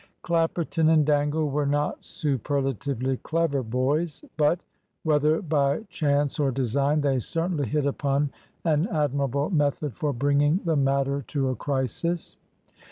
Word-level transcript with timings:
Clapperton 0.23 0.89
and 0.89 1.05
Dangle 1.05 1.47
were 1.47 1.67
not 1.67 2.03
superlatively 2.03 3.17
clever 3.17 3.61
boys; 3.61 4.25
but, 4.35 4.59
whether 5.03 5.43
by 5.43 5.83
chance 5.91 6.39
or 6.39 6.49
design, 6.49 7.01
they 7.01 7.19
certainly 7.19 7.67
hit 7.67 7.85
upon 7.85 8.31
an 8.65 8.87
admirable 8.87 9.51
method 9.51 9.93
for 9.93 10.11
bringing 10.11 10.55
the 10.65 10.75
matter 10.75 11.21
to 11.27 11.49
a 11.49 11.55
crisis. 11.55 12.39